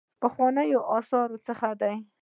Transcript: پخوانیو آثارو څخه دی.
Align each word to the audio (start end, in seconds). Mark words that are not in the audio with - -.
پخوانیو 0.21 0.79
آثارو 0.97 1.37
څخه 1.47 1.69
دی. 1.81 1.95